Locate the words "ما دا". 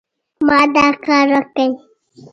0.47-0.87